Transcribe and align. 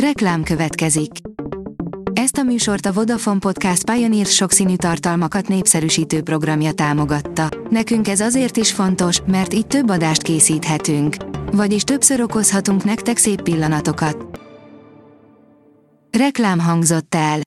Reklám 0.00 0.42
következik. 0.42 1.10
Ezt 2.12 2.36
a 2.36 2.42
műsort 2.42 2.86
a 2.86 2.92
Vodafone 2.92 3.38
Podcast 3.38 3.90
Pioneer 3.90 4.26
sokszínű 4.26 4.76
tartalmakat 4.76 5.48
népszerűsítő 5.48 6.22
programja 6.22 6.72
támogatta. 6.72 7.48
Nekünk 7.70 8.08
ez 8.08 8.20
azért 8.20 8.56
is 8.56 8.72
fontos, 8.72 9.20
mert 9.26 9.54
így 9.54 9.66
több 9.66 9.88
adást 9.88 10.22
készíthetünk. 10.22 11.16
Vagyis 11.52 11.82
többször 11.82 12.20
okozhatunk 12.20 12.84
nektek 12.84 13.16
szép 13.16 13.42
pillanatokat. 13.42 14.40
Reklám 16.18 16.58
hangzott 16.58 17.14
el. 17.14 17.40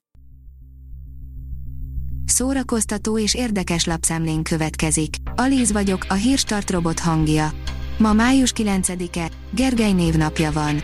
Szórakoztató 2.24 3.18
és 3.18 3.34
érdekes 3.34 3.84
lapszemlén 3.84 4.42
következik. 4.42 5.14
Alíz 5.36 5.72
vagyok, 5.72 6.06
a 6.08 6.14
hírstart 6.14 6.70
robot 6.70 6.98
hangja. 6.98 7.50
Ma 7.98 8.12
május 8.12 8.52
9-e, 8.56 9.30
Gergely 9.54 9.92
névnapja 9.92 10.52
van. 10.52 10.80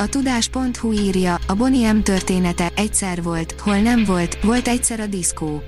A 0.00 0.06
tudás.hu 0.06 0.92
írja, 0.92 1.38
a 1.46 1.54
Bonnie 1.54 1.92
története 2.02 2.72
egyszer 2.76 3.22
volt, 3.22 3.54
hol 3.60 3.78
nem 3.78 4.04
volt, 4.04 4.38
volt 4.42 4.68
egyszer 4.68 5.00
a 5.00 5.06
diszkó. 5.06 5.62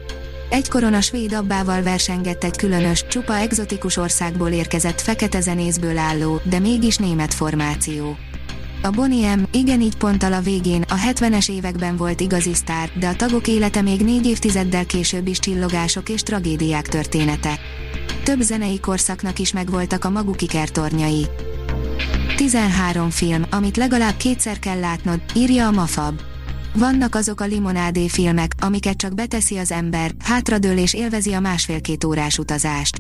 Egykoron 0.50 0.94
a 0.94 1.00
svéd 1.00 1.32
abbával 1.32 1.82
versengett 1.82 2.44
egy 2.44 2.56
különös, 2.56 3.06
csupa 3.06 3.36
egzotikus 3.36 3.96
országból 3.96 4.48
érkezett 4.48 5.00
fekete 5.00 5.40
zenészből 5.40 5.98
álló, 5.98 6.40
de 6.44 6.58
mégis 6.58 6.96
német 6.96 7.34
formáció. 7.34 8.16
A 8.82 8.90
Bonnie 8.90 9.38
igen 9.50 9.80
így 9.80 9.96
ponttal 9.96 10.32
a 10.32 10.40
végén, 10.40 10.82
a 10.88 10.96
70-es 11.12 11.50
években 11.50 11.96
volt 11.96 12.20
igazi 12.20 12.54
sztár, 12.54 12.90
de 12.98 13.08
a 13.08 13.16
tagok 13.16 13.48
élete 13.48 13.82
még 13.82 14.00
négy 14.00 14.26
évtizeddel 14.26 14.86
később 14.86 15.26
is 15.26 15.38
csillogások 15.38 16.08
és 16.08 16.22
tragédiák 16.22 16.88
története. 16.88 17.58
Több 18.22 18.40
zenei 18.40 18.80
korszaknak 18.80 19.38
is 19.38 19.52
megvoltak 19.52 20.04
a 20.04 20.10
maguk 20.10 20.42
ikertornyai. 20.42 21.26
13 22.42 23.10
film, 23.10 23.44
amit 23.50 23.76
legalább 23.76 24.16
kétszer 24.16 24.58
kell 24.58 24.78
látnod, 24.78 25.20
írja 25.34 25.66
a 25.66 25.70
Mafab. 25.70 26.20
Vannak 26.74 27.14
azok 27.14 27.40
a 27.40 27.44
limonádé 27.44 28.08
filmek, 28.08 28.54
amiket 28.60 28.96
csak 28.96 29.14
beteszi 29.14 29.56
az 29.56 29.72
ember, 29.72 30.14
hátradől 30.24 30.78
és 30.78 30.94
élvezi 30.94 31.32
a 31.32 31.40
másfél-két 31.40 32.04
órás 32.04 32.38
utazást. 32.38 32.96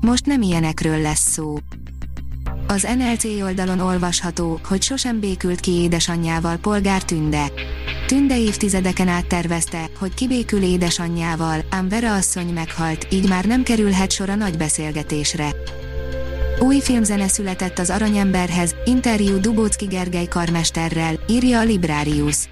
Most 0.00 0.26
nem 0.26 0.42
ilyenekről 0.42 1.00
lesz 1.00 1.30
szó. 1.30 1.56
Az 2.66 2.88
NLC 2.98 3.24
oldalon 3.24 3.80
olvasható, 3.80 4.60
hogy 4.68 4.82
sosem 4.82 5.20
békült 5.20 5.60
ki 5.60 5.70
édesanyjával 5.70 6.56
polgár 6.56 7.02
Tünde. 7.02 7.52
Tünde 8.06 8.38
évtizedeken 8.38 9.08
át 9.08 9.26
tervezte, 9.26 9.90
hogy 9.98 10.14
kibékül 10.14 10.62
édesanyjával, 10.62 11.64
ám 11.70 11.88
Vera 11.88 12.14
asszony 12.14 12.52
meghalt, 12.52 13.06
így 13.10 13.28
már 13.28 13.44
nem 13.44 13.62
kerülhet 13.62 14.10
sor 14.10 14.28
a 14.28 14.34
nagy 14.34 14.56
beszélgetésre. 14.56 15.54
Új 16.62 16.80
filmzene 16.80 17.28
született 17.28 17.78
az 17.78 17.90
Aranyemberhez, 17.90 18.74
interjú 18.84 19.38
Dubócki 19.38 19.84
Gergely 19.86 20.26
karmesterrel, 20.26 21.20
írja 21.28 21.58
a 21.58 21.64
Librarius. 21.64 22.48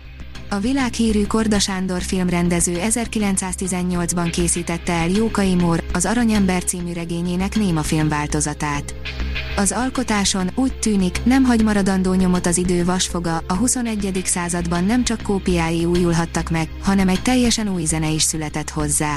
A 0.50 0.58
világhírű 0.58 1.26
Korda 1.26 1.58
Sándor 1.58 2.02
filmrendező 2.02 2.78
1918-ban 2.80 4.28
készítette 4.32 4.92
el 4.92 5.08
Jókai 5.08 5.54
Mór, 5.54 5.84
az 5.92 6.06
Aranyember 6.06 6.64
című 6.64 6.92
regényének 6.92 7.56
néma 7.56 7.82
filmváltozatát. 7.82 8.94
Az 9.56 9.72
alkotáson 9.72 10.50
úgy 10.54 10.78
tűnik, 10.78 11.24
nem 11.24 11.44
hagy 11.44 11.64
maradandó 11.64 12.14
nyomot 12.14 12.46
az 12.46 12.56
idő 12.56 12.84
vasfoga, 12.84 13.42
a 13.48 13.54
21. 13.54 14.22
században 14.24 14.84
nem 14.84 15.04
csak 15.04 15.22
kópiái 15.22 15.84
újulhattak 15.84 16.50
meg, 16.50 16.68
hanem 16.82 17.08
egy 17.08 17.22
teljesen 17.22 17.68
új 17.68 17.84
zene 17.84 18.10
is 18.10 18.22
született 18.22 18.70
hozzá. 18.70 19.16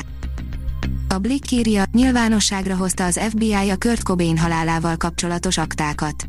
A 1.11 1.17
Blick 1.17 1.51
írja, 1.51 1.83
nyilvánosságra 1.91 2.75
hozta 2.75 3.05
az 3.05 3.19
FBI 3.29 3.69
a 3.69 3.77
Kurt 3.77 4.03
Cobain 4.03 4.37
halálával 4.37 4.97
kapcsolatos 4.97 5.57
aktákat. 5.57 6.25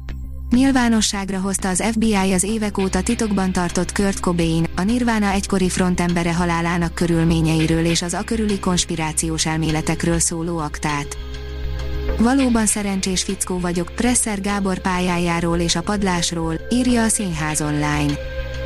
Nyilvánosságra 0.50 1.41
hozta 1.41 1.69
az 1.69 1.83
FBI 1.92 2.33
az 2.33 2.42
évek 2.42 2.78
óta 2.78 3.02
titokban 3.02 3.52
tartott 3.52 3.92
Kurt 3.92 4.20
Cobain, 4.20 4.66
a 4.77 4.83
Nirvana 4.83 5.30
egykori 5.30 5.69
frontembere 5.69 6.34
halálának 6.34 6.94
körülményeiről 6.94 7.84
és 7.84 8.02
az 8.02 8.14
akörüli 8.14 8.58
konspirációs 8.58 9.47
elméletekről 9.47 10.18
szóló 10.18 10.58
aktát. 10.58 11.17
Valóban 12.18 12.67
szerencsés 12.67 13.23
fickó 13.23 13.58
vagyok, 13.58 13.92
Presser 13.95 14.40
Gábor 14.40 14.78
pályájáról 14.78 15.58
és 15.58 15.77
a 15.77 15.83
padlásról, 15.83 16.55
írja 16.70 17.02
a 17.02 17.08
Színház 17.08 17.61
online. 17.61 18.12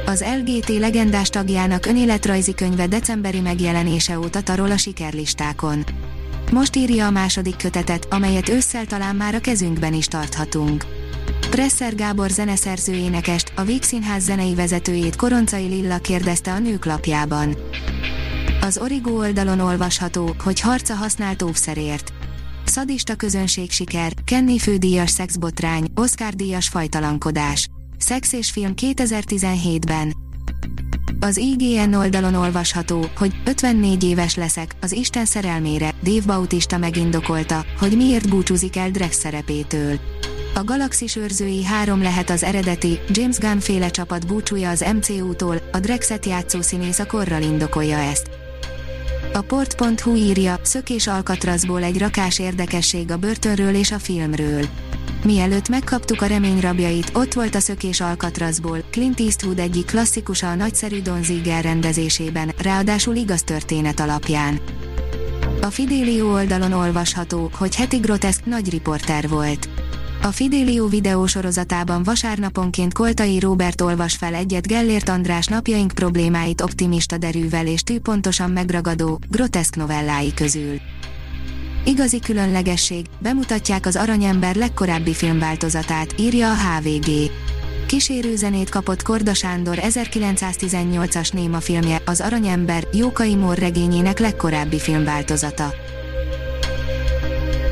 Az 0.06 0.24
LGT 0.41 0.68
legendás 0.68 1.28
tagjának 1.28 1.86
önéletrajzi 1.86 2.54
könyve 2.54 2.86
decemberi 2.86 3.41
megjelenése 3.41 4.18
óta 4.18 4.41
tarol 4.41 4.70
a 4.70 4.76
sikerlistákon. 4.76 5.84
Most 6.52 6.76
írja 6.76 7.06
a 7.06 7.10
második 7.10 7.56
kötetet, 7.56 8.06
amelyet 8.10 8.48
ősszel 8.48 8.86
talán 8.86 9.16
már 9.16 9.34
a 9.34 9.40
kezünkben 9.40 9.94
is 9.94 10.06
tarthatunk. 10.06 10.84
Presser 11.50 11.94
Gábor 11.94 12.30
zeneszerző 12.30 12.92
énekest, 12.92 13.52
a 13.56 13.62
Vígszínház 13.62 14.24
zenei 14.24 14.54
vezetőjét 14.54 15.16
Koroncai 15.16 15.66
Lilla 15.66 15.98
kérdezte 15.98 16.52
a 16.52 16.58
nők 16.58 16.84
lapjában. 16.84 17.56
Az 18.60 18.78
Origo 18.78 19.10
oldalon 19.10 19.60
olvasható, 19.60 20.34
hogy 20.44 20.60
harca 20.60 20.94
használt 20.94 21.42
óvszerért. 21.42 22.12
Szadista 22.64 23.14
közönség 23.14 23.70
siker, 23.70 24.12
Kenny 24.24 24.56
fődíjas 24.58 25.10
szexbotrány, 25.10 25.86
Oscar 25.94 26.34
díjas 26.34 26.68
fajtalankodás. 26.68 27.68
Szex 27.98 28.32
és 28.32 28.50
film 28.50 28.72
2017-ben. 28.76 30.25
Az 31.21 31.37
IGN 31.37 31.94
oldalon 31.94 32.34
olvasható, 32.34 33.06
hogy 33.16 33.32
54 33.44 34.04
éves 34.04 34.34
leszek, 34.34 34.77
az 34.81 34.93
Isten 34.93 35.25
szerelmére, 35.25 35.94
Dave 36.03 36.27
Bautista 36.27 36.78
megindokolta, 36.78 37.65
hogy 37.78 37.97
miért 37.97 38.28
búcsúzik 38.28 38.77
el 38.77 38.91
Drex 38.91 39.19
szerepétől. 39.19 39.99
A 40.54 40.65
Galaxis 40.65 41.16
őrzői 41.16 41.65
három 41.65 42.03
lehet 42.03 42.31
az 42.31 42.43
eredeti, 42.43 42.99
James 43.09 43.38
Gunn 43.38 43.59
féle 43.59 43.91
csapat 43.91 44.27
búcsúja 44.27 44.71
az 44.71 44.84
MCU-tól, 44.94 45.56
a 45.72 45.78
Drexet 45.78 46.27
játszó 46.27 46.60
színész 46.60 46.99
a 46.99 47.06
korral 47.06 47.43
indokolja 47.43 47.98
ezt. 47.98 48.31
A 49.33 49.41
port.hu 49.41 50.15
írja, 50.15 50.59
szökés 50.62 51.06
Alcatrazból 51.06 51.83
egy 51.83 51.98
rakás 51.98 52.38
érdekesség 52.38 53.10
a 53.10 53.16
börtönről 53.16 53.75
és 53.75 53.93
a 53.93 53.98
filmről. 53.98 54.65
Mielőtt 55.25 55.69
megkaptuk 55.69 56.22
a 56.22 56.27
reményrabjait, 56.27 57.10
ott 57.15 57.32
volt 57.32 57.54
a 57.54 57.60
szökés 57.60 58.00
Alcatrazból, 58.00 58.78
Clint 58.91 59.21
Eastwood 59.21 59.59
egyik 59.59 59.87
klasszikusa 59.87 60.50
a 60.50 60.54
nagyszerű 60.54 61.03
Don 61.03 61.22
Ziegel 61.22 61.62
rendezésében, 61.62 62.53
ráadásul 62.62 63.15
igaz 63.15 63.43
történet 63.43 64.00
alapján. 64.00 64.60
A 65.60 65.66
Fidelio 65.66 66.32
oldalon 66.32 66.72
olvasható, 66.72 67.50
hogy 67.59 67.77
heti 67.77 67.97
groteszk 67.97 68.44
nagy 68.44 68.71
riporter 68.71 69.28
volt. 69.28 69.69
A 70.22 70.32
Fidelio 70.32 70.88
videósorozatában 70.88 72.03
vasárnaponként 72.03 72.93
Koltai 72.93 73.38
Róbert 73.38 73.81
olvas 73.81 74.16
fel 74.16 74.34
egyet 74.34 74.66
Gellért 74.66 75.09
András 75.09 75.47
napjaink 75.47 75.93
problémáit 75.94 76.60
optimista 76.60 77.19
derűvel 77.19 77.66
és 77.66 77.83
tűpontosan 77.83 78.50
megragadó, 78.50 79.21
groteszk 79.31 79.77
novellái 79.77 80.34
közül. 80.34 80.81
Igazi 81.86 82.20
különlegesség, 82.20 83.06
bemutatják 83.19 83.86
az 83.86 83.97
Aranyember 83.97 84.54
legkorábbi 84.54 85.14
filmváltozatát, 85.14 86.14
írja 86.19 86.50
a 86.50 86.54
HVG. 86.54 87.10
Kísérőzenét 87.86 88.69
kapott 88.69 89.02
Korda 89.02 89.34
Sándor 89.34 89.78
1918-as 89.80 91.32
néma 91.32 91.60
filmje, 91.60 92.02
az 92.04 92.20
Aranyember, 92.20 92.88
Jókai 92.92 93.34
Mór 93.34 93.58
regényének 93.58 94.19
legkorábbi 94.19 94.78
filmváltozata. 94.78 95.74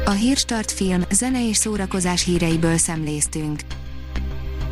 A 0.05 0.11
Hírstart 0.11 0.71
film, 0.71 1.03
zene 1.11 1.49
és 1.49 1.57
szórakozás 1.57 2.25
híreiből 2.25 2.77
szemléztünk. 2.77 3.61